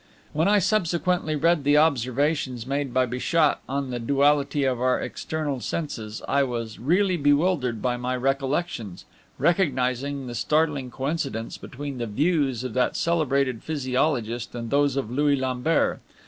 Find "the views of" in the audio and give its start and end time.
11.99-12.73